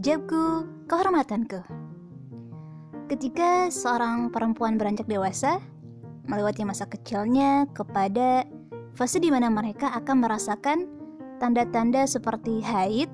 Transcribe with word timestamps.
Hijabku, 0.00 0.64
kehormatanku. 0.88 1.60
Ketika 3.04 3.68
seorang 3.68 4.32
perempuan 4.32 4.80
beranjak 4.80 5.04
dewasa, 5.04 5.60
melewati 6.24 6.64
masa 6.64 6.88
kecilnya 6.88 7.68
kepada 7.76 8.48
fase 8.96 9.20
di 9.20 9.28
mana 9.28 9.52
mereka 9.52 9.92
akan 9.92 10.24
merasakan 10.24 10.88
tanda-tanda 11.36 12.08
seperti 12.08 12.64
haid, 12.64 13.12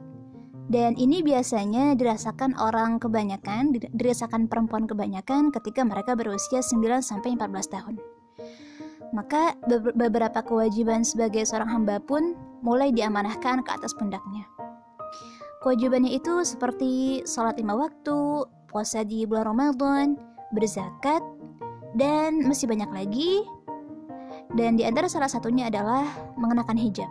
dan 0.70 0.95
ini 0.95 1.27
biasanya 1.27 1.98
dirasakan 1.98 2.54
orang 2.54 3.03
kebanyakan, 3.03 3.75
dirasakan 3.91 4.46
perempuan 4.46 4.87
kebanyakan 4.87 5.50
ketika 5.50 5.82
mereka 5.82 6.14
berusia 6.14 6.62
9 6.62 7.03
sampai 7.03 7.34
14 7.34 7.66
tahun. 7.66 7.98
Maka 9.11 9.59
beberapa 9.91 10.39
kewajiban 10.39 11.03
sebagai 11.03 11.50
seorang 11.50 11.82
hamba 11.82 11.98
pun 11.98 12.39
mulai 12.62 12.95
diamanahkan 12.95 13.66
ke 13.66 13.74
atas 13.74 13.91
pundaknya. 13.91 14.46
Kewajibannya 15.66 16.15
itu 16.15 16.47
seperti 16.47 17.27
sholat 17.27 17.59
lima 17.59 17.74
waktu, 17.74 18.47
puasa 18.70 19.02
di 19.02 19.27
bulan 19.27 19.51
Ramadan, 19.51 20.15
berzakat, 20.55 21.19
dan 21.98 22.38
masih 22.47 22.70
banyak 22.70 22.87
lagi. 22.95 23.43
Dan 24.55 24.79
di 24.79 24.87
antara 24.87 25.10
salah 25.10 25.27
satunya 25.27 25.66
adalah 25.66 26.07
mengenakan 26.38 26.79
hijab. 26.79 27.10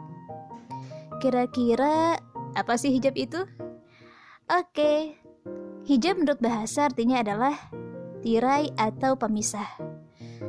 Kira-kira 1.19 2.15
apa 2.55 2.79
sih 2.79 2.95
hijab 2.95 3.19
itu? 3.19 3.43
Oke, 4.47 5.19
hijab 5.83 6.15
menurut 6.15 6.39
bahasa 6.39 6.87
artinya 6.87 7.27
adalah 7.27 7.59
tirai 8.23 8.71
atau 8.79 9.19
pemisah. 9.19 9.67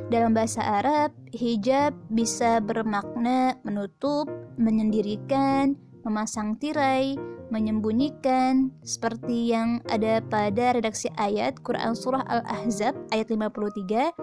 Dalam 0.07 0.31
bahasa 0.31 0.63
Arab, 0.63 1.11
hijab 1.35 1.91
bisa 2.07 2.63
bermakna 2.63 3.59
menutup, 3.67 4.31
menyendirikan, 4.55 5.75
memasang 6.07 6.55
tirai, 6.55 7.19
menyembunyikan 7.51 8.71
seperti 8.87 9.51
yang 9.51 9.83
ada 9.91 10.23
pada 10.23 10.71
redaksi 10.71 11.11
ayat 11.19 11.59
Quran 11.59 11.91
Surah 11.91 12.23
Al-Ahzab 12.23 12.95
ayat 13.11 13.27
53 13.27 14.15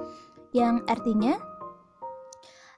yang 0.56 0.81
artinya 0.89 1.36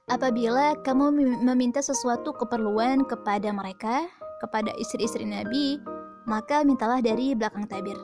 Apabila 0.07 0.71
kamu 0.87 1.39
meminta 1.43 1.83
sesuatu 1.83 2.31
keperluan 2.31 3.03
kepada 3.03 3.51
mereka, 3.51 4.07
kepada 4.39 4.71
istri-istri 4.79 5.27
Nabi, 5.27 5.83
maka 6.23 6.63
mintalah 6.63 7.03
dari 7.03 7.35
belakang 7.35 7.67
tabir. 7.67 7.99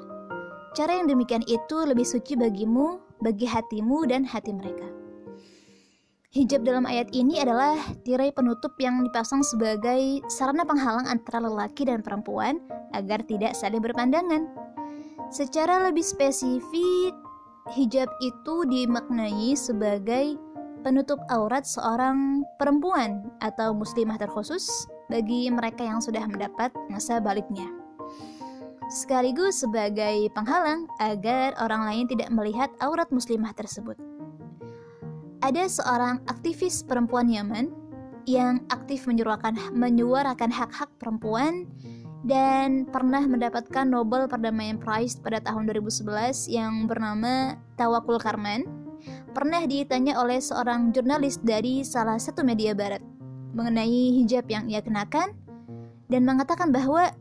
Cara 0.75 0.99
yang 0.99 1.07
demikian 1.07 1.47
itu 1.47 1.77
lebih 1.87 2.03
suci 2.03 2.35
bagimu, 2.35 2.99
bagi 3.23 3.47
hatimu 3.47 4.03
dan 4.03 4.27
hati 4.27 4.51
mereka. 4.51 5.02
Hijab 6.33 6.65
dalam 6.65 6.89
ayat 6.89 7.13
ini 7.13 7.37
adalah 7.37 7.77
tirai 8.01 8.33
penutup 8.33 8.73
yang 8.81 9.05
dipasang 9.05 9.45
sebagai 9.45 10.17
sarana 10.33 10.65
penghalang 10.65 11.05
antara 11.05 11.45
lelaki 11.45 11.85
dan 11.85 12.01
perempuan 12.01 12.57
agar 12.97 13.21
tidak 13.29 13.53
saling 13.53 13.77
berpandangan. 13.77 14.49
Secara 15.29 15.85
lebih 15.85 16.01
spesifik, 16.01 17.13
hijab 17.77 18.09
itu 18.25 18.65
dimaknai 18.65 19.53
sebagai 19.53 20.33
penutup 20.81 21.21
aurat 21.29 21.69
seorang 21.69 22.41
perempuan 22.57 23.29
atau 23.45 23.77
muslimah 23.77 24.17
terkhusus 24.17 24.89
bagi 25.13 25.53
mereka 25.53 25.85
yang 25.85 26.01
sudah 26.01 26.25
mendapat 26.25 26.73
masa 26.89 27.21
baliknya. 27.21 27.69
Sekaligus 28.89 29.61
sebagai 29.61 30.33
penghalang 30.33 30.89
agar 30.97 31.53
orang 31.61 31.85
lain 31.85 32.05
tidak 32.09 32.33
melihat 32.33 32.73
aurat 32.81 33.05
muslimah 33.13 33.53
tersebut 33.53 34.01
ada 35.43 35.67
seorang 35.67 36.23
aktivis 36.31 36.87
perempuan 36.87 37.27
Yaman 37.27 37.67
yang 38.23 38.63
aktif 38.71 39.03
menyuarakan 39.03 39.59
menyuarakan 39.75 40.47
hak-hak 40.47 40.87
perempuan 40.95 41.67
dan 42.23 42.87
pernah 42.87 43.19
mendapatkan 43.27 43.83
Nobel 43.83 44.31
Perdamaian 44.31 44.79
Prize 44.79 45.19
pada 45.19 45.43
tahun 45.43 45.67
2011 45.67 46.47
yang 46.47 46.87
bernama 46.87 47.59
Tawakul 47.75 48.15
Karman 48.23 48.63
pernah 49.35 49.59
ditanya 49.67 50.15
oleh 50.23 50.39
seorang 50.39 50.95
jurnalis 50.95 51.35
dari 51.43 51.83
salah 51.83 52.15
satu 52.15 52.47
media 52.47 52.71
barat 52.71 53.03
mengenai 53.51 54.23
hijab 54.23 54.47
yang 54.47 54.71
ia 54.71 54.79
kenakan 54.79 55.35
dan 56.07 56.23
mengatakan 56.23 56.71
bahwa 56.71 57.11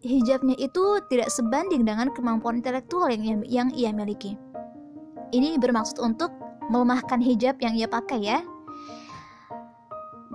hijabnya 0.00 0.56
itu 0.56 1.04
tidak 1.12 1.28
sebanding 1.28 1.84
dengan 1.84 2.08
kemampuan 2.16 2.64
intelektual 2.64 3.12
yang, 3.12 3.44
yang 3.44 3.68
ia 3.76 3.92
miliki. 3.92 4.40
Ini 5.28 5.60
bermaksud 5.60 6.00
untuk 6.00 6.32
melemahkan 6.68 7.20
hijab 7.20 7.56
yang 7.60 7.74
ia 7.74 7.88
pakai 7.88 8.20
ya. 8.20 8.38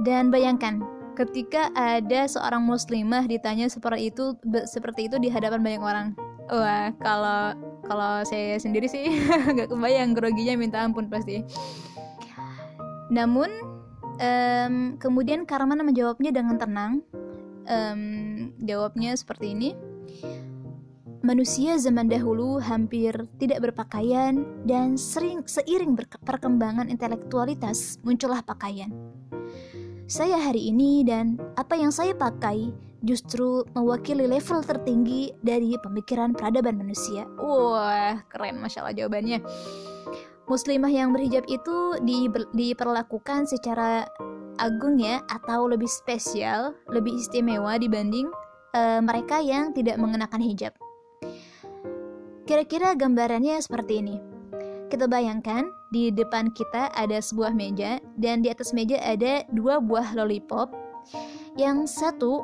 Dan 0.03 0.33
bayangkan, 0.33 0.81
ketika 1.13 1.69
ada 1.77 2.25
seorang 2.25 2.65
muslimah 2.65 3.29
ditanya 3.29 3.69
seperti 3.69 4.09
itu 4.09 4.33
seperti 4.65 5.07
itu 5.07 5.21
di 5.21 5.29
hadapan 5.29 5.61
banyak 5.61 5.81
orang. 5.81 6.07
Wah, 6.49 6.91
kalau 6.99 7.55
kalau 7.87 8.25
saya 8.25 8.57
sendiri 8.59 8.89
sih 8.89 9.07
nggak 9.53 9.69
kebayang 9.69 10.17
groginya 10.17 10.57
minta 10.57 10.81
ampun 10.81 11.07
pasti. 11.07 11.45
Namun 13.13 13.49
um, 14.17 14.97
kemudian 14.97 15.45
Karman 15.45 15.79
menjawabnya 15.85 16.33
dengan 16.33 16.57
tenang. 16.57 16.93
Um, 17.63 18.51
jawabnya 18.59 19.15
seperti 19.15 19.55
ini 19.55 19.71
manusia 21.23 21.79
zaman 21.79 22.11
dahulu 22.11 22.59
hampir 22.59 23.15
tidak 23.39 23.63
berpakaian 23.71 24.43
dan 24.67 24.99
sering 24.99 25.39
seiring 25.47 25.95
perkembangan 26.27 26.91
intelektualitas 26.91 27.97
muncullah 28.03 28.43
pakaian. 28.43 28.91
Saya 30.03 30.35
hari 30.35 30.67
ini 30.67 31.07
dan 31.07 31.39
apa 31.55 31.79
yang 31.79 31.95
saya 31.95 32.11
pakai 32.11 32.75
justru 33.07 33.63
mewakili 33.71 34.27
level 34.27 34.59
tertinggi 34.67 35.31
dari 35.39 35.79
pemikiran 35.79 36.35
peradaban 36.35 36.75
manusia. 36.75 37.23
Wah, 37.39 38.19
keren 38.27 38.59
Masya 38.59 38.83
Allah 38.83 38.95
jawabannya. 39.07 39.39
Muslimah 40.43 40.91
yang 40.91 41.15
berhijab 41.15 41.47
itu 41.47 42.03
di, 42.03 42.27
diperlakukan 42.51 43.47
secara 43.47 44.03
agung 44.59 44.99
ya 44.99 45.23
atau 45.31 45.71
lebih 45.71 45.87
spesial, 45.87 46.75
lebih 46.91 47.15
istimewa 47.15 47.79
dibanding 47.79 48.27
uh, 48.75 48.99
mereka 48.99 49.39
yang 49.39 49.71
tidak 49.71 49.95
mengenakan 49.95 50.43
hijab. 50.43 50.75
Kira-kira 52.43 52.91
gambarannya 52.91 53.55
seperti 53.63 54.03
ini. 54.03 54.17
Kita 54.91 55.07
bayangkan 55.07 55.63
di 55.89 56.11
depan 56.11 56.51
kita 56.53 56.91
ada 56.93 57.17
sebuah 57.17 57.55
meja 57.55 57.97
dan 58.19 58.43
di 58.43 58.51
atas 58.51 58.75
meja 58.75 58.99
ada 58.99 59.47
dua 59.55 59.79
buah 59.79 60.13
lollipop. 60.13 60.69
Yang 61.55 61.87
satu 61.97 62.43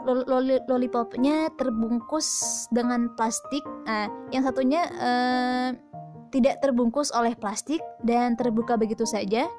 lollipopnya 0.70 1.50
terbungkus 1.58 2.28
dengan 2.70 3.12
plastik, 3.18 3.66
nah, 3.86 4.08
yang 4.30 4.46
satunya 4.46 4.86
uh, 5.02 5.70
tidak 6.30 6.62
terbungkus 6.62 7.10
oleh 7.14 7.34
plastik 7.34 7.82
dan 8.06 8.38
terbuka 8.38 8.78
begitu 8.78 9.04
saja, 9.04 9.50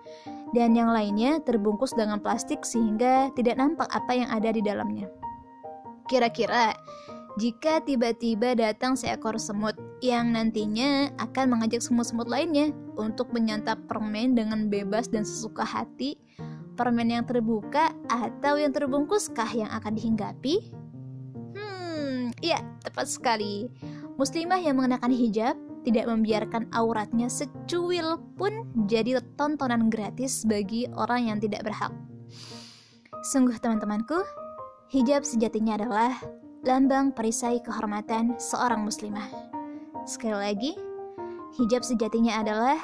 dan 0.54 0.74
yang 0.74 0.90
lainnya 0.90 1.42
terbungkus 1.42 1.94
dengan 1.94 2.22
plastik 2.22 2.62
sehingga 2.62 3.30
tidak 3.34 3.58
nampak 3.58 3.90
apa 3.90 4.12
yang 4.14 4.30
ada 4.30 4.54
di 4.54 4.62
dalamnya. 4.62 5.10
Kira-kira 6.10 6.74
jika 7.40 7.80
tiba-tiba 7.80 8.52
datang 8.52 9.00
seekor 9.00 9.40
semut 9.40 9.72
yang 10.04 10.36
nantinya 10.36 11.08
akan 11.16 11.56
mengajak 11.56 11.80
semut-semut 11.80 12.28
lainnya 12.28 12.68
untuk 13.00 13.32
menyantap 13.32 13.80
permen 13.88 14.36
dengan 14.36 14.68
bebas 14.68 15.08
dan 15.08 15.24
sesuka 15.24 15.64
hati, 15.64 16.20
permen 16.76 17.08
yang 17.08 17.24
terbuka 17.24 17.96
atau 18.12 18.60
yang 18.60 18.76
terbungkuskah 18.76 19.48
yang 19.56 19.72
akan 19.72 19.96
dihinggapi? 19.96 20.68
Hmm, 21.56 22.28
iya, 22.44 22.60
tepat 22.84 23.08
sekali. 23.08 23.72
Muslimah 24.20 24.60
yang 24.60 24.76
mengenakan 24.76 25.08
hijab 25.08 25.56
tidak 25.80 26.12
membiarkan 26.12 26.68
auratnya 26.76 27.32
secuil 27.32 28.20
pun 28.36 28.68
jadi 28.84 29.16
tontonan 29.40 29.88
gratis 29.88 30.44
bagi 30.44 30.84
orang 30.92 31.32
yang 31.32 31.38
tidak 31.40 31.64
berhak. 31.64 31.92
Sungguh 33.32 33.56
teman-temanku, 33.56 34.20
hijab 34.92 35.24
sejatinya 35.24 35.80
adalah 35.80 36.20
lambang 36.60 37.16
perisai 37.16 37.64
kehormatan 37.64 38.36
seorang 38.36 38.84
muslimah. 38.84 39.24
Sekali 40.04 40.36
lagi, 40.36 40.72
hijab 41.56 41.80
sejatinya 41.80 42.36
adalah 42.36 42.76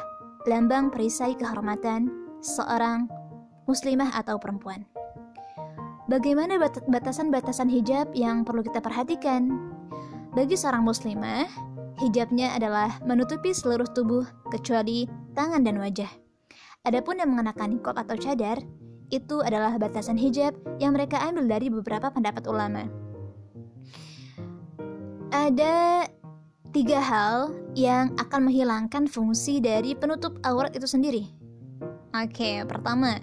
lambang 0.49 0.89
perisai 0.89 1.37
kehormatan 1.37 2.09
seorang 2.41 3.05
muslimah 3.69 4.17
atau 4.17 4.41
perempuan. 4.41 4.89
Bagaimana 6.09 6.57
batasan-batasan 6.89 7.69
hijab 7.69 8.17
yang 8.17 8.49
perlu 8.49 8.65
kita 8.65 8.81
perhatikan? 8.81 9.53
Bagi 10.33 10.57
seorang 10.57 10.81
muslimah, 10.81 11.45
hijabnya 12.01 12.57
adalah 12.57 12.97
menutupi 13.05 13.53
seluruh 13.53 13.93
tubuh 13.93 14.25
kecuali 14.49 15.05
tangan 15.37 15.61
dan 15.61 15.77
wajah. 15.77 16.09
Adapun 16.89 17.21
yang 17.21 17.29
mengenakan 17.35 17.77
nikop 17.77 17.99
atau 17.99 18.17
cadar, 18.17 18.57
itu 19.13 19.45
adalah 19.45 19.77
batasan 19.77 20.17
hijab 20.17 20.57
yang 20.81 20.97
mereka 20.97 21.21
ambil 21.29 21.45
dari 21.45 21.69
beberapa 21.69 22.09
pendapat 22.09 22.47
ulama 22.49 23.06
ada 25.37 26.09
tiga 26.73 27.01
hal 27.01 27.53
yang 27.77 28.17
akan 28.17 28.49
menghilangkan 28.49 29.05
fungsi 29.05 29.61
dari 29.61 29.93
penutup 29.93 30.41
aurat 30.45 30.73
itu 30.73 30.89
sendiri. 30.89 31.29
Oke, 32.17 32.65
pertama, 32.65 33.21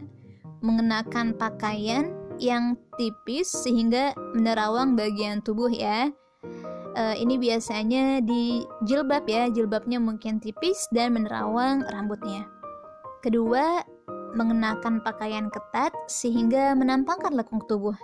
mengenakan 0.61 1.33
pakaian 1.33 2.13
yang 2.37 2.77
tipis 2.97 3.49
sehingga 3.49 4.13
menerawang 4.37 4.93
bagian 4.93 5.41
tubuh 5.41 5.69
ya. 5.69 6.13
uh, 6.93 7.15
ini 7.17 7.41
biasanya 7.41 8.21
di 8.21 8.61
jilbab 8.85 9.25
ya, 9.25 9.49
jilbabnya 9.49 9.97
mungkin 9.97 10.37
tipis 10.37 10.85
dan 10.93 11.17
menerawang 11.17 11.81
rambutnya. 11.89 12.45
Kedua, 13.25 13.81
mengenakan 14.37 15.01
pakaian 15.01 15.49
ketat 15.49 15.93
sehingga 16.05 16.77
menampakkan 16.77 17.33
lekuk 17.33 17.65
tubuh. 17.65 17.97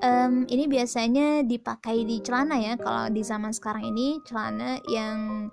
Um, 0.00 0.48
ini 0.48 0.64
biasanya 0.64 1.44
dipakai 1.44 2.08
di 2.08 2.24
celana 2.24 2.56
ya. 2.56 2.74
Kalau 2.80 3.12
di 3.12 3.20
zaman 3.20 3.52
sekarang 3.52 3.84
ini 3.84 4.16
celana 4.24 4.80
yang 4.88 5.48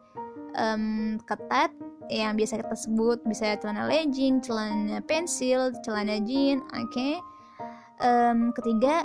um, 0.56 1.20
ketat 1.28 1.76
yang 2.08 2.40
biasa 2.40 2.64
kita 2.64 2.76
sebut 2.76 3.20
bisa 3.28 3.60
celana 3.60 3.92
legging, 3.92 4.40
celana 4.40 5.04
pensil, 5.04 5.76
celana 5.84 6.24
jean, 6.24 6.64
oke. 6.72 6.88
Okay? 6.96 7.20
Um, 8.00 8.56
ketiga, 8.56 9.04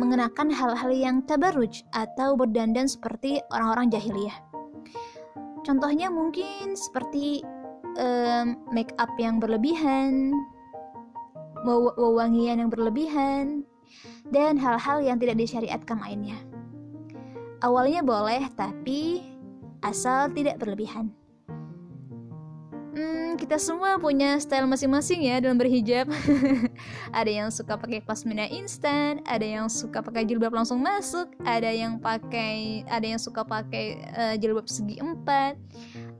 mengenakan 0.00 0.48
hal-hal 0.48 0.90
yang 0.94 1.16
tabarruj 1.28 1.84
atau 1.92 2.38
berdandan 2.38 2.88
seperti 2.88 3.42
orang-orang 3.52 3.92
jahiliyah. 3.92 4.38
Contohnya 5.66 6.08
mungkin 6.08 6.72
seperti 6.72 7.44
um, 8.00 8.56
make 8.72 8.96
up 8.96 9.12
yang 9.20 9.36
berlebihan, 9.36 10.32
wewangian 11.68 12.64
yang 12.64 12.70
berlebihan, 12.72 13.68
dan 14.30 14.56
hal-hal 14.56 15.02
yang 15.02 15.18
tidak 15.18 15.36
disyariatkan 15.38 15.98
lainnya. 15.98 16.38
Awalnya 17.60 18.00
boleh, 18.00 18.48
tapi 18.56 19.20
asal 19.84 20.32
tidak 20.32 20.56
berlebihan 20.56 21.12
kita 23.40 23.56
semua 23.56 23.96
punya 23.96 24.36
style 24.36 24.68
masing-masing 24.68 25.24
ya 25.24 25.40
dalam 25.40 25.56
berhijab. 25.56 26.12
ada 27.18 27.30
yang 27.32 27.48
suka 27.48 27.80
pakai 27.80 28.04
pasmina 28.04 28.44
instan, 28.52 29.24
ada 29.24 29.42
yang 29.42 29.72
suka 29.72 30.04
pakai 30.04 30.28
jilbab 30.28 30.52
langsung 30.52 30.84
masuk, 30.84 31.32
ada 31.48 31.72
yang 31.72 31.96
pakai 31.96 32.84
ada 32.84 33.02
yang 33.02 33.16
suka 33.16 33.40
pakai 33.40 34.04
uh, 34.12 34.34
jilbab 34.36 34.68
segi 34.68 35.00
empat, 35.00 35.56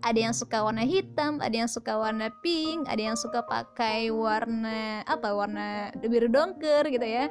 ada 0.00 0.16
yang 0.16 0.32
suka 0.32 0.64
warna 0.64 0.84
hitam, 0.84 1.38
ada 1.44 1.52
yang 1.52 1.70
suka 1.70 1.92
warna 1.96 2.32
pink, 2.40 2.88
ada 2.88 3.12
yang 3.12 3.16
suka 3.16 3.44
pakai 3.44 4.08
warna 4.08 5.04
apa 5.04 5.28
warna 5.32 5.92
biru 6.00 6.28
dongker 6.28 6.88
gitu 6.88 7.04
ya. 7.04 7.28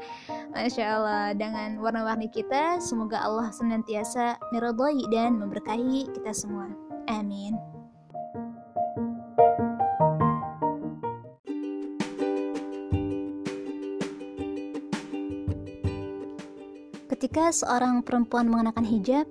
Masya 0.54 0.86
Allah 0.86 1.26
dengan 1.34 1.82
warna-warni 1.82 2.30
kita 2.30 2.78
semoga 2.78 3.22
Allah 3.26 3.50
senantiasa 3.50 4.38
meridai 4.54 5.02
dan 5.10 5.42
memberkahi 5.42 6.14
kita 6.14 6.30
semua. 6.34 6.70
Amin. 7.10 7.58
Ketika 17.10 17.52
seorang 17.52 18.00
perempuan 18.00 18.48
mengenakan 18.48 18.88
hijab, 18.88 19.28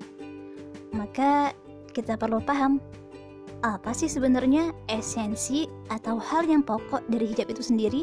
maka 0.93 1.57
kita 1.97 2.21
perlu 2.21 2.39
paham 2.45 2.79
apa 3.67 3.91
sih 3.91 4.07
sebenarnya 4.07 4.71
esensi 4.87 5.67
atau 5.91 6.15
hal 6.23 6.47
yang 6.47 6.63
pokok 6.63 7.03
dari 7.11 7.27
hijab 7.35 7.51
itu 7.51 7.63
sendiri? 7.63 8.03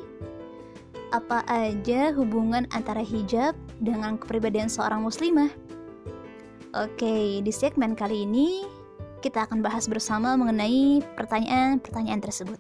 Apa 1.16 1.48
aja 1.48 2.12
hubungan 2.12 2.68
antara 2.76 3.00
hijab 3.00 3.56
dengan 3.80 4.20
kepribadian 4.20 4.68
seorang 4.68 5.00
muslimah? 5.00 5.48
Oke, 6.76 7.40
di 7.40 7.52
segmen 7.56 7.96
kali 7.96 8.28
ini 8.28 8.68
kita 9.24 9.48
akan 9.48 9.64
bahas 9.64 9.88
bersama 9.88 10.36
mengenai 10.36 11.00
pertanyaan-pertanyaan 11.16 12.20
tersebut. 12.20 12.60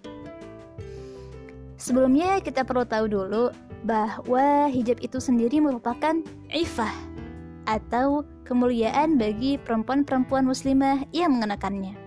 Sebelumnya 1.75 2.39
kita 2.39 2.63
perlu 2.63 2.87
tahu 2.87 3.11
dulu 3.11 3.51
bahwa 3.83 4.71
hijab 4.71 5.03
itu 5.03 5.19
sendiri 5.19 5.59
merupakan 5.59 6.23
ifah 6.55 6.95
atau 7.67 8.23
kemuliaan 8.47 9.19
bagi 9.19 9.59
perempuan-perempuan 9.59 10.47
muslimah 10.47 11.03
yang 11.11 11.35
mengenakannya. 11.35 12.04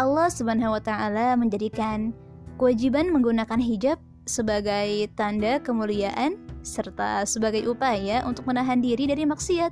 Allah 0.00 0.32
Subhanahu 0.32 0.72
wa 0.72 0.80
taala 0.80 1.36
menjadikan 1.36 2.16
kewajiban 2.56 3.12
menggunakan 3.12 3.60
hijab 3.60 4.00
sebagai 4.24 5.12
tanda 5.12 5.60
kemuliaan 5.60 6.40
serta 6.64 7.28
sebagai 7.28 7.68
upaya 7.68 8.24
untuk 8.24 8.48
menahan 8.48 8.80
diri 8.80 9.04
dari 9.04 9.28
maksiat. 9.28 9.68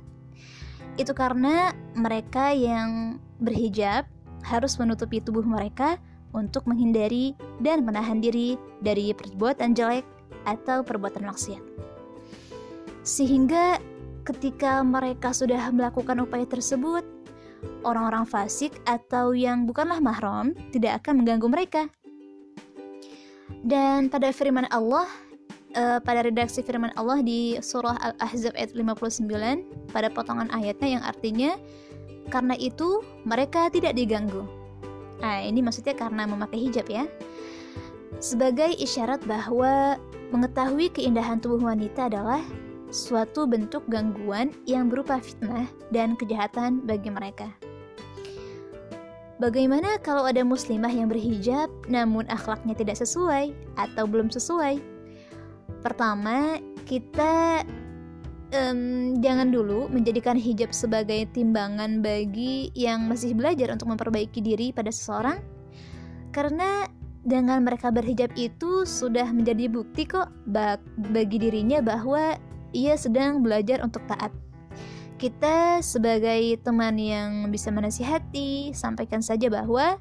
Itu 1.01 1.17
karena 1.17 1.73
mereka 1.97 2.53
yang 2.53 3.17
berhijab 3.41 4.05
harus 4.45 4.77
menutupi 4.77 5.17
tubuh 5.17 5.41
mereka 5.41 5.97
untuk 6.29 6.69
menghindari 6.69 7.33
dan 7.57 7.81
menahan 7.81 8.21
diri 8.21 8.53
dari 8.85 9.09
perbuatan 9.17 9.73
jelek 9.73 10.05
atau 10.45 10.85
perbuatan 10.85 11.25
maksiat. 11.25 11.63
Sehingga 13.01 13.81
ketika 14.29 14.85
mereka 14.85 15.33
sudah 15.33 15.73
melakukan 15.73 16.21
upaya 16.21 16.45
tersebut, 16.45 17.01
orang-orang 17.83 18.27
fasik 18.27 18.75
atau 18.87 19.31
yang 19.35 19.63
bukanlah 19.67 19.99
mahram 20.03 20.55
tidak 20.71 21.03
akan 21.03 21.23
mengganggu 21.23 21.47
mereka. 21.47 21.83
Dan 23.59 24.07
pada 24.07 24.31
firman 24.31 24.69
Allah, 24.71 25.07
uh, 25.75 25.99
pada 25.99 26.23
redaksi 26.23 26.63
firman 26.63 26.93
Allah 26.95 27.19
di 27.19 27.59
surah 27.59 27.97
Al-Ahzab 27.99 28.55
ayat 28.55 28.71
59, 28.77 29.91
pada 29.91 30.07
potongan 30.07 30.47
ayatnya 30.55 30.99
yang 30.99 31.03
artinya, 31.03 31.51
karena 32.31 32.55
itu 32.55 33.03
mereka 33.25 33.67
tidak 33.73 33.97
diganggu. 33.97 34.45
Nah, 35.19 35.43
ini 35.43 35.59
maksudnya 35.59 35.97
karena 35.97 36.23
memakai 36.23 36.61
hijab 36.61 36.87
ya. 36.87 37.03
Sebagai 38.23 38.71
isyarat 38.79 39.23
bahwa 39.27 39.99
mengetahui 40.31 40.93
keindahan 40.93 41.41
tubuh 41.41 41.67
wanita 41.67 42.07
adalah 42.07 42.39
suatu 42.89 43.45
bentuk 43.45 43.85
gangguan 43.89 44.53
yang 44.65 44.89
berupa 44.89 45.21
fitnah 45.21 45.69
dan 45.93 46.17
kejahatan 46.17 46.85
bagi 46.85 47.09
mereka. 47.09 47.49
Bagaimana 49.39 49.95
kalau 50.03 50.27
ada 50.27 50.43
muslimah 50.43 50.91
yang 50.91 51.07
berhijab 51.07 51.71
namun 51.87 52.27
akhlaknya 52.27 52.75
tidak 52.75 52.99
sesuai 52.99 53.55
atau 53.79 54.03
belum 54.03 54.27
sesuai? 54.27 54.83
Pertama, 55.79 56.59
kita 56.83 57.63
um, 58.51 59.15
jangan 59.23 59.47
dulu 59.47 59.87
menjadikan 59.87 60.35
hijab 60.35 60.75
sebagai 60.75 61.23
timbangan 61.31 62.03
bagi 62.03 62.67
yang 62.75 63.07
masih 63.07 63.31
belajar 63.31 63.71
untuk 63.71 63.87
memperbaiki 63.95 64.43
diri 64.43 64.75
pada 64.75 64.91
seseorang, 64.91 65.39
karena 66.35 66.91
dengan 67.23 67.63
mereka 67.63 67.95
berhijab 67.95 68.35
itu 68.35 68.83
sudah 68.83 69.31
menjadi 69.31 69.71
bukti 69.71 70.03
kok 70.03 70.31
bagi 71.15 71.39
dirinya 71.39 71.79
bahwa 71.79 72.35
ia 72.75 72.95
sedang 72.95 73.41
belajar 73.41 73.81
untuk 73.81 74.03
taat. 74.05 74.33
Kita 75.19 75.83
sebagai 75.83 76.55
teman 76.63 76.95
yang 76.95 77.51
bisa 77.51 77.67
menasihati, 77.69 78.71
sampaikan 78.71 79.19
saja 79.19 79.51
bahwa 79.51 79.99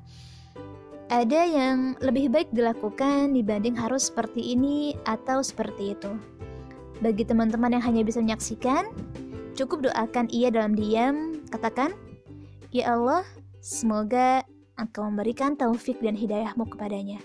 ada 1.09 1.41
yang 1.43 1.99
lebih 1.99 2.31
baik 2.31 2.53
dilakukan 2.55 3.35
dibanding 3.35 3.75
harus 3.75 4.13
seperti 4.13 4.55
ini 4.55 4.95
atau 5.09 5.43
seperti 5.43 5.99
itu. 5.99 6.13
Bagi 7.03 7.27
teman-teman 7.27 7.75
yang 7.75 7.83
hanya 7.83 8.07
bisa 8.07 8.23
menyaksikan, 8.23 8.95
cukup 9.59 9.91
doakan 9.91 10.31
ia 10.31 10.55
dalam 10.55 10.77
diam, 10.79 11.43
katakan, 11.51 11.97
Ya 12.71 12.95
Allah, 12.95 13.25
semoga 13.59 14.45
Engkau 14.79 15.11
memberikan 15.11 15.59
taufik 15.59 15.99
dan 15.99 16.15
hidayahmu 16.15 16.63
kepadanya. 16.71 17.19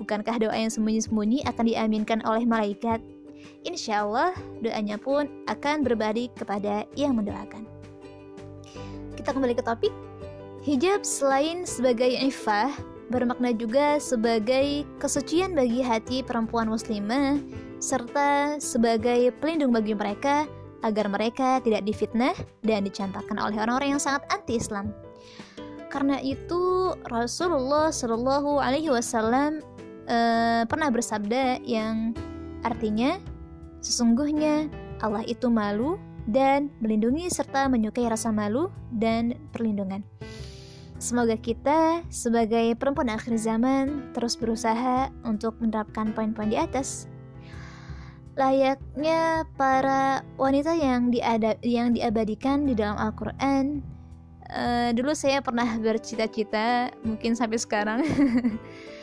Bukankah 0.00 0.40
doa 0.40 0.56
yang 0.56 0.72
sembunyi-sembunyi 0.72 1.44
akan 1.44 1.64
diaminkan 1.68 2.20
oleh 2.24 2.48
malaikat 2.48 3.04
insya 3.64 4.04
Allah 4.04 4.32
doanya 4.60 5.00
pun 5.00 5.28
akan 5.48 5.82
berbalik 5.82 6.34
kepada 6.36 6.84
yang 6.94 7.16
mendoakan. 7.16 7.64
Kita 9.14 9.32
kembali 9.32 9.54
ke 9.56 9.64
topik. 9.64 9.92
Hijab 10.64 11.04
selain 11.04 11.68
sebagai 11.68 12.08
ifah, 12.08 12.72
bermakna 13.12 13.52
juga 13.52 14.00
sebagai 14.00 14.88
kesucian 14.96 15.52
bagi 15.52 15.84
hati 15.84 16.24
perempuan 16.24 16.72
muslimah, 16.72 17.36
serta 17.80 18.56
sebagai 18.56 19.28
pelindung 19.44 19.76
bagi 19.76 19.92
mereka 19.92 20.48
agar 20.84 21.08
mereka 21.08 21.60
tidak 21.64 21.84
difitnah 21.84 22.36
dan 22.64 22.84
dicampakkan 22.84 23.36
oleh 23.40 23.56
orang-orang 23.56 23.96
yang 23.96 24.02
sangat 24.02 24.24
anti-Islam. 24.32 24.92
Karena 25.88 26.20
itu 26.20 26.92
Rasulullah 27.08 27.88
Shallallahu 27.88 28.60
Alaihi 28.60 28.92
Wasallam 28.92 29.64
uh, 30.08 30.62
pernah 30.68 30.88
bersabda 30.92 31.64
yang 31.64 32.12
artinya 32.64 33.16
Sesungguhnya 33.84 34.72
Allah 35.04 35.20
itu 35.28 35.52
malu 35.52 36.00
dan 36.24 36.72
melindungi 36.80 37.28
serta 37.28 37.68
menyukai 37.68 38.08
rasa 38.08 38.32
malu 38.32 38.72
dan 38.88 39.36
perlindungan. 39.52 40.00
Semoga 40.96 41.36
kita 41.36 42.00
sebagai 42.08 42.72
perempuan 42.80 43.12
akhir 43.12 43.36
zaman 43.36 44.16
terus 44.16 44.40
berusaha 44.40 45.12
untuk 45.20 45.60
menerapkan 45.60 46.16
poin-poin 46.16 46.48
di 46.48 46.56
atas. 46.56 47.12
Layaknya 48.40 49.44
para 49.60 50.24
wanita 50.40 50.72
yang 50.72 51.12
diada 51.12 51.60
yang 51.60 51.92
diabadikan 51.92 52.64
di 52.64 52.72
dalam 52.72 52.96
Al-Qur'an. 52.96 53.84
Uh, 54.48 54.96
dulu 54.96 55.12
saya 55.12 55.44
pernah 55.44 55.76
bercita-cita, 55.76 56.88
mungkin 57.04 57.36
sampai 57.36 57.60
sekarang 57.60 58.00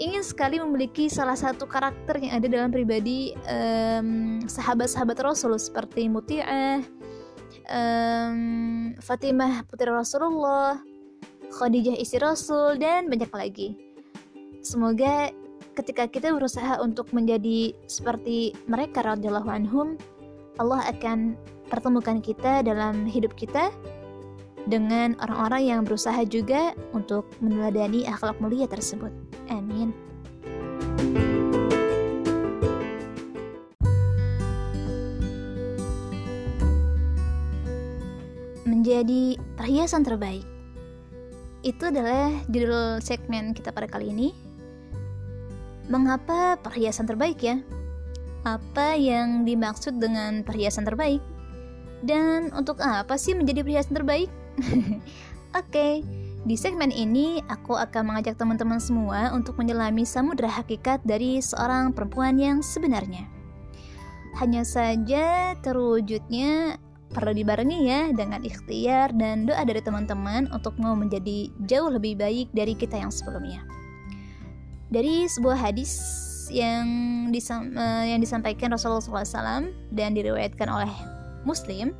ingin 0.00 0.24
sekali 0.24 0.56
memiliki 0.56 1.12
salah 1.12 1.36
satu 1.36 1.68
karakter 1.68 2.16
yang 2.16 2.40
ada 2.40 2.48
dalam 2.48 2.72
pribadi 2.72 3.36
sahabat 3.36 4.48
sahabat-sahabat 4.48 5.18
Rasul 5.20 5.52
seperti 5.60 6.08
Muti'ah, 6.08 6.80
um, 7.68 8.38
Fatimah 8.96 9.68
putri 9.68 9.92
Rasulullah, 9.92 10.80
Khadijah 11.52 12.00
istri 12.00 12.16
Rasul 12.16 12.80
dan 12.80 13.12
banyak 13.12 13.28
lagi. 13.28 13.68
Semoga 14.64 15.28
ketika 15.76 16.08
kita 16.08 16.32
berusaha 16.32 16.80
untuk 16.80 17.12
menjadi 17.12 17.76
seperti 17.84 18.56
mereka 18.64 19.04
radhiyallahu 19.04 19.52
anhum, 19.52 20.00
Allah 20.56 20.80
akan 20.88 21.36
pertemukan 21.68 22.24
kita 22.24 22.64
dalam 22.64 23.04
hidup 23.04 23.36
kita 23.36 23.68
dengan 24.68 25.16
orang-orang 25.20 25.62
yang 25.64 25.80
berusaha 25.84 26.20
juga 26.24 26.72
untuk 26.92 27.28
meneladani 27.40 28.04
akhlak 28.08 28.36
mulia 28.40 28.68
tersebut. 28.68 29.29
Amin. 29.50 29.90
Menjadi 38.62 39.34
perhiasan 39.58 40.06
terbaik. 40.06 40.46
Itu 41.60 41.92
adalah 41.92 42.32
judul 42.48 43.02
segmen 43.04 43.52
kita 43.52 43.74
pada 43.74 43.90
kali 43.90 44.14
ini. 44.14 44.32
Mengapa 45.90 46.56
perhiasan 46.62 47.10
terbaik 47.10 47.42
ya? 47.42 47.58
Apa 48.46 48.96
yang 48.96 49.44
dimaksud 49.44 50.00
dengan 50.00 50.46
perhiasan 50.46 50.86
terbaik? 50.86 51.20
Dan 52.00 52.48
untuk 52.56 52.80
apa 52.80 53.20
sih 53.20 53.36
menjadi 53.36 53.60
perhiasan 53.60 53.92
terbaik? 53.92 54.30
Oke, 55.52 55.66
okay, 55.66 55.94
di 56.40 56.56
segmen 56.56 56.88
ini 56.88 57.44
aku 57.52 57.76
akan 57.76 58.12
mengajak 58.12 58.40
teman-teman 58.40 58.80
semua 58.80 59.28
untuk 59.36 59.60
menyelami 59.60 60.08
samudera 60.08 60.48
hakikat 60.48 61.04
dari 61.04 61.36
seorang 61.44 61.92
perempuan 61.92 62.40
yang 62.40 62.64
sebenarnya. 62.64 63.28
Hanya 64.40 64.64
saja 64.64 65.52
terwujudnya 65.60 66.80
perlu 67.10 67.34
dibarengi 67.34 67.90
ya 67.90 68.08
dengan 68.14 68.40
ikhtiar 68.40 69.12
dan 69.18 69.44
doa 69.44 69.60
dari 69.66 69.82
teman-teman 69.82 70.48
untuk 70.54 70.78
mau 70.80 70.94
menjadi 70.96 71.50
jauh 71.66 71.90
lebih 71.92 72.16
baik 72.16 72.48
dari 72.56 72.72
kita 72.72 72.96
yang 72.96 73.12
sebelumnya. 73.12 73.60
Dari 74.88 75.28
sebuah 75.28 75.58
hadis 75.60 75.92
yang, 76.48 76.88
disam, 77.30 77.76
uh, 77.76 78.06
yang 78.06 78.18
disampaikan 78.18 78.72
Rasulullah 78.72 79.02
SAW 79.02 79.70
dan 79.92 80.16
diriwayatkan 80.16 80.66
oleh 80.66 80.90
Muslim, 81.44 81.94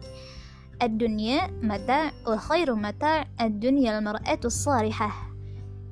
Ad-dunya 0.80 1.52
mata 1.60 2.08
wa 2.25 2.40
khairu 2.40 2.72
mata 2.72 3.28
ad-dunya 3.37 4.00
al-mar'atu 4.00 4.49
salihah. 4.49 5.12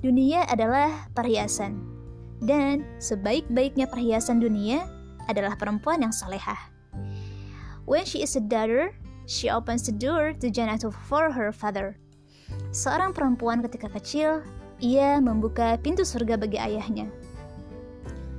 Dunia 0.00 0.48
adalah 0.48 1.12
perhiasan 1.12 1.98
dan 2.42 2.86
sebaik-baiknya 3.02 3.90
perhiasan 3.90 4.38
dunia 4.38 4.86
adalah 5.26 5.58
perempuan 5.58 6.02
yang 6.06 6.14
salehah. 6.14 6.70
When 7.88 8.04
she 8.04 8.22
is 8.22 8.36
a 8.36 8.42
daughter, 8.44 8.94
she 9.24 9.50
opens 9.50 9.84
the 9.84 9.96
door 9.96 10.36
to 10.38 10.48
Jannah 10.48 10.78
for 11.08 11.32
her 11.32 11.50
father. 11.50 11.96
Seorang 12.72 13.12
perempuan 13.12 13.64
ketika 13.64 13.92
kecil, 13.92 14.44
ia 14.80 15.18
membuka 15.20 15.76
pintu 15.80 16.04
surga 16.04 16.36
bagi 16.36 16.60
ayahnya. 16.60 17.08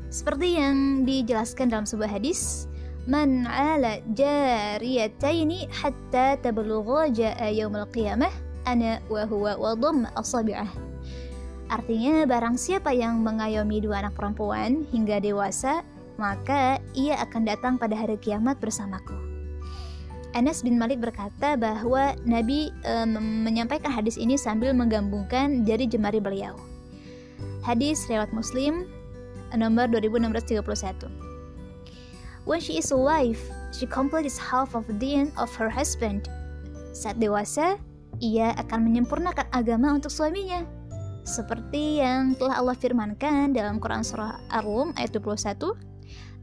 Seperti 0.10 0.58
yang 0.58 1.06
dijelaskan 1.06 1.70
dalam 1.70 1.86
sebuah 1.86 2.10
hadis, 2.10 2.69
من 3.10 3.50
على 3.50 4.06
جاريتين 4.14 5.52
حتى 5.74 6.26
تبلغ 6.46 7.08
جاء 7.10 7.40
يوم 7.54 7.76
القيامة 7.76 8.30
أنا 8.70 9.02
وهو 9.10 9.46
وضم 9.58 10.06
أصابعه. 10.06 10.70
Artinya 11.70 12.26
barang 12.26 12.58
siapa 12.58 12.94
yang 12.94 13.22
mengayomi 13.22 13.82
dua 13.82 14.02
anak 14.06 14.18
perempuan 14.18 14.90
hingga 14.90 15.22
dewasa, 15.22 15.86
maka 16.18 16.82
ia 16.98 17.18
akan 17.22 17.46
datang 17.46 17.74
pada 17.78 17.94
hari 17.94 18.18
kiamat 18.18 18.58
bersamaku. 18.58 19.14
Anas 20.34 20.62
bin 20.66 20.82
Malik 20.82 21.02
berkata 21.02 21.58
bahwa 21.58 22.14
Nabi 22.26 22.74
e, 22.86 22.94
menyampaikan 23.46 23.90
hadis 23.90 24.18
ini 24.18 24.38
sambil 24.38 24.74
menggabungkan 24.74 25.66
jari 25.66 25.90
jemari 25.90 26.22
beliau. 26.22 26.58
Hadis 27.66 28.06
riwayat 28.10 28.34
Muslim 28.34 28.86
nomor 29.54 29.90
2631. 29.90 31.29
When 32.50 32.58
she 32.58 32.82
is 32.82 32.90
a 32.90 32.98
wife, 32.98 33.46
she 33.70 33.86
completes 33.86 34.42
half 34.42 34.74
of 34.74 34.90
the 34.90 34.98
deen 34.98 35.30
of 35.38 35.54
her 35.54 35.70
husband. 35.70 36.34
Saat 36.98 37.22
dewasa, 37.22 37.78
ia 38.18 38.58
akan 38.58 38.90
menyempurnakan 38.90 39.46
agama 39.54 39.94
untuk 39.94 40.10
suaminya. 40.10 40.66
Seperti 41.30 42.02
yang 42.02 42.34
telah 42.42 42.58
Allah 42.58 42.74
firmankan 42.74 43.54
dalam 43.54 43.78
Quran 43.78 44.02
Surah 44.02 44.42
Ar-Rum 44.50 44.98
ayat 44.98 45.14
21. 45.14 45.78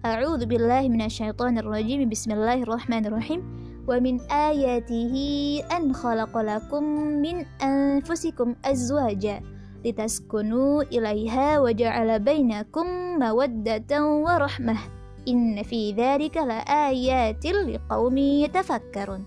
A'udzu 0.07 0.47
billahi 0.47 0.87
minasyaitonir 0.87 1.67
rajim. 1.67 2.07
Bismillahirrahmanirrahim. 2.07 3.43
Wa 3.83 3.99
min 3.99 4.23
ayatihi 4.31 5.67
an 5.75 5.91
khalaqalakum 5.91 7.19
min 7.19 7.43
anfusikum 7.59 8.55
azwaja 8.63 9.43
litaskunu 9.83 10.87
ilaiha 10.87 11.59
wa 11.59 11.75
ja'ala 11.75 12.23
bainakum 12.23 13.19
mawaddatan 13.19 14.23
wa 14.23 14.39
rahmah. 14.39 15.06
Inna 15.27 15.67
fi 15.67 15.91
dzalika 15.91 16.47
laayatil 16.47 17.75
liqaumi 17.75 18.47
yatafakkarun. 18.47 19.27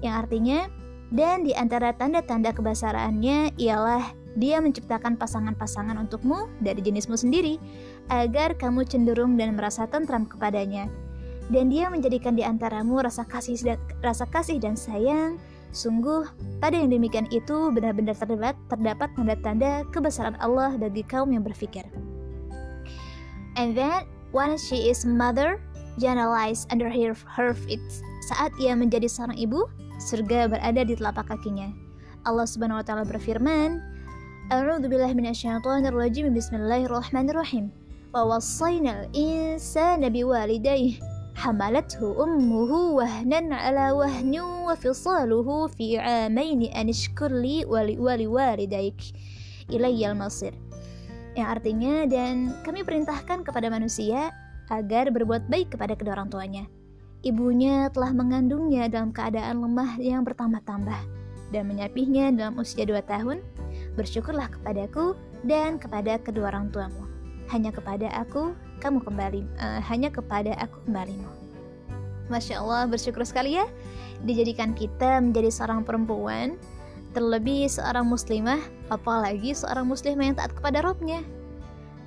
Yang 0.00 0.14
artinya 0.16 0.58
dan 1.12 1.44
di 1.44 1.52
antara 1.52 1.92
tanda-tanda 1.92 2.56
kebesarannya 2.56 3.52
ialah 3.60 4.16
dia 4.38 4.62
menciptakan 4.62 5.18
pasangan-pasangan 5.18 5.98
untukmu 5.98 6.46
dari 6.62 6.78
jenismu 6.80 7.18
sendiri 7.18 7.58
agar 8.08 8.54
kamu 8.54 8.86
cenderung 8.86 9.34
dan 9.34 9.58
merasa 9.58 9.90
tentram 9.90 10.24
kepadanya. 10.24 10.86
Dan 11.50 11.66
dia 11.66 11.90
menjadikan 11.90 12.38
di 12.38 12.46
antaramu 12.46 13.02
rasa 13.02 13.26
kasih 13.26 13.74
rasa 14.00 14.24
kasih 14.30 14.62
dan 14.62 14.78
sayang. 14.78 15.36
Sungguh, 15.74 16.26
pada 16.58 16.78
yang 16.78 16.90
demikian 16.90 17.26
itu 17.30 17.70
benar-benar 17.74 18.14
terdapat 18.14 18.54
terdapat 18.70 19.10
tanda-tanda 19.18 19.82
kebesaran 19.90 20.38
Allah 20.38 20.78
bagi 20.78 21.02
kaum 21.02 21.30
yang 21.34 21.42
berfikir. 21.42 21.86
And 23.58 23.74
then 23.74 24.06
Once 24.30 24.70
she 24.70 24.90
is 24.90 25.02
mother, 25.02 25.58
Jannah 25.98 26.30
lies 26.30 26.62
under 26.70 26.86
her, 26.86 27.18
her 27.26 27.50
feet. 27.50 27.82
Saat 28.30 28.54
ia 28.62 28.78
menjadi 28.78 29.10
seorang 29.10 29.34
ibu, 29.34 29.66
surga 29.98 30.46
berada 30.46 30.86
di 30.86 30.94
telapak 30.94 31.26
kakinya. 31.26 31.74
Allah 32.22 32.46
Subhanahu 32.46 32.78
wa 32.78 32.86
taala 32.86 33.02
berfirman, 33.02 33.82
A'udzu 34.50 34.86
billahi 34.86 35.14
minasyaitonir 35.14 35.94
rajim. 35.94 36.30
Bismillahirrahmanirrahim. 36.30 37.70
Wa 38.10 38.26
wassayna 38.26 39.06
al-insana 39.06 40.10
biwalidayhi 40.10 40.98
ala 41.40 41.80
wahnin 43.96 44.48
wa 44.66 44.74
fisaluhu 44.76 45.72
fi 45.72 45.96
'amaini 45.96 46.68
an 46.76 46.92
ishkur 46.92 47.32
li 47.32 47.64
wa 47.64 47.80
li 47.86 48.26
walidayk 48.28 48.98
ilayya 49.72 50.12
al-masir 50.12 50.52
yang 51.38 51.48
artinya 51.50 52.04
dan 52.10 52.54
kami 52.66 52.82
perintahkan 52.82 53.46
kepada 53.46 53.70
manusia 53.70 54.34
agar 54.70 55.10
berbuat 55.10 55.50
baik 55.50 55.74
kepada 55.74 55.94
kedua 55.98 56.18
orang 56.18 56.30
tuanya. 56.30 56.64
Ibunya 57.20 57.92
telah 57.92 58.16
mengandungnya 58.16 58.88
dalam 58.88 59.12
keadaan 59.12 59.60
lemah 59.60 60.00
yang 60.00 60.24
bertambah-tambah 60.24 61.00
dan 61.52 61.62
menyapihnya 61.68 62.32
dalam 62.32 62.56
usia 62.56 62.88
dua 62.88 63.04
tahun. 63.04 63.44
Bersyukurlah 63.98 64.48
kepadaku 64.48 65.18
dan 65.44 65.76
kepada 65.76 66.16
kedua 66.22 66.48
orang 66.54 66.72
tuamu. 66.72 67.04
Hanya 67.50 67.74
kepada 67.74 68.08
aku 68.14 68.54
kamu 68.80 69.04
kembali, 69.04 69.42
uh, 69.60 69.80
hanya 69.84 70.08
kepada 70.08 70.56
aku 70.56 70.80
kembalimu. 70.88 71.28
Masya 72.30 72.62
Allah 72.62 72.86
bersyukur 72.86 73.26
sekali 73.26 73.58
ya 73.58 73.66
dijadikan 74.22 74.70
kita 74.72 75.18
menjadi 75.18 75.50
seorang 75.50 75.82
perempuan 75.82 76.54
terlebih 77.12 77.66
seorang 77.66 78.06
muslimah, 78.06 78.60
apalagi 78.90 79.54
seorang 79.54 79.86
muslimah 79.86 80.24
yang 80.30 80.36
taat 80.38 80.52
kepada 80.54 80.82
Robnya. 80.82 81.22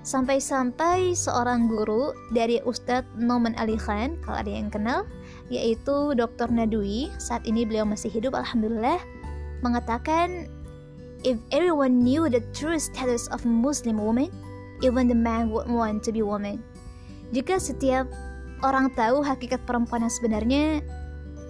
Sampai-sampai 0.03 1.15
seorang 1.15 1.71
guru 1.71 2.11
dari 2.35 2.59
Ustadz 2.67 3.07
Noman 3.15 3.55
Ali 3.55 3.79
Khan, 3.79 4.19
kalau 4.27 4.43
ada 4.43 4.51
yang 4.51 4.67
kenal, 4.67 5.07
yaitu 5.47 6.11
Dr. 6.11 6.51
Nadwi, 6.51 7.07
saat 7.23 7.47
ini 7.47 7.63
beliau 7.63 7.87
masih 7.87 8.11
hidup, 8.11 8.35
Alhamdulillah, 8.35 8.99
mengatakan, 9.63 10.51
If 11.23 11.39
everyone 11.55 12.03
knew 12.03 12.27
the 12.27 12.43
true 12.51 12.75
status 12.75 13.31
of 13.31 13.47
Muslim 13.47 13.95
woman, 13.95 14.27
even 14.83 15.07
the 15.07 15.15
man 15.15 15.55
would 15.55 15.71
want 15.71 16.03
to 16.03 16.11
be 16.11 16.19
woman. 16.19 16.59
Jika 17.31 17.63
setiap 17.63 18.11
orang 18.59 18.91
tahu 18.99 19.23
hakikat 19.23 19.63
perempuan 19.63 20.03
yang 20.03 20.11
sebenarnya, 20.11 20.63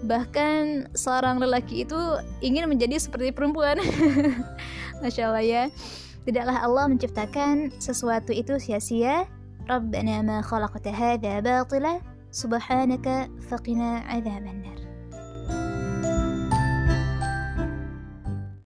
bahkan 0.04 0.88
seorang 0.94 1.40
lelaki 1.40 1.88
itu 1.88 1.98
ingin 2.44 2.68
menjadi 2.68 3.00
seperti 3.00 3.32
perempuan. 3.32 3.80
Masya 5.02 5.32
Allah 5.32 5.44
ya. 5.44 5.64
Tidaklah 6.24 6.58
Allah 6.64 6.86
menciptakan 6.88 7.76
sesuatu 7.82 8.32
itu 8.32 8.56
sia-sia. 8.60 9.28
Rabbana 9.68 10.24
ma 10.24 10.38
khalaqta 10.44 10.92
hadha 10.92 11.44
batila. 11.44 12.00
Subhanaka 12.34 13.30
faqina 13.46 14.02
adzabannar 14.10 14.73